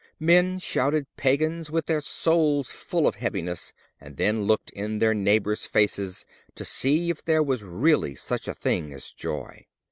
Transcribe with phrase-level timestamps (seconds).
[0.19, 5.67] Men shouted paeans with their souls full of heaviness, and then looked in their neighbours'
[5.67, 9.67] faces to see if there was really such a thing as joy.